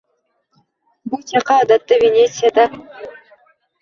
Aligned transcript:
Bu 1.11 1.19
chaqaga 1.31 1.59
odatda 1.65 2.01
Venetsiyada 2.05 2.67